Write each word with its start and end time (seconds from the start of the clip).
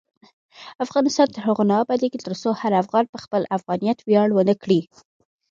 افغانستان 0.85 1.27
تر 1.35 1.41
هغو 1.47 1.63
نه 1.71 1.75
ابادیږي، 1.83 2.19
ترڅو 2.25 2.49
هر 2.61 2.71
افغان 2.83 3.05
په 3.13 3.17
خپل 3.23 3.41
افغانیت 3.57 3.99
ویاړ 4.01 4.29
ونه 4.33 4.53
کړي. 4.61 4.79